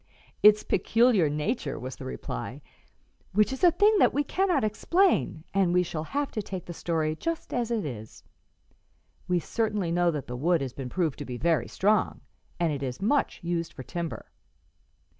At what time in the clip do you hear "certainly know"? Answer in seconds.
9.39-10.09